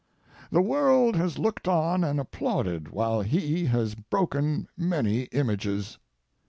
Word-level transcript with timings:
The 0.51 0.63
world 0.63 1.15
has 1.15 1.37
looked 1.37 1.67
on 1.67 2.03
and 2.03 2.19
applauded 2.19 2.89
while 2.89 3.21
he 3.21 3.65
has 3.67 3.93
broken 3.93 4.67
many 4.75 5.25
images. 5.25 5.99